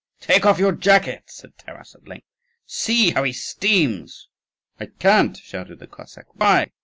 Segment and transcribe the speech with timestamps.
[0.19, 2.25] "Take off your jacket!" said Taras at length:
[2.65, 4.29] "see how he steams!"
[4.79, 6.25] "I can't," shouted the Cossack.
[6.33, 6.71] "Why?"